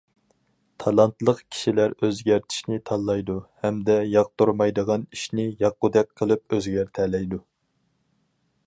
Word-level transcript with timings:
تالانتلىق 0.83 1.41
كىشىلەر 1.55 1.93
ئۆزگەرتىشنى 2.07 2.79
تاللايدۇ 2.91 3.35
ھەمدە 3.67 3.99
ياقتۇرمايدىغان 4.15 5.05
ئىشنى 5.19 5.47
ياققۇدەك 5.67 6.13
قىلىپ 6.23 6.59
ئۆزگەرتەلەيدۇ. 6.59 7.43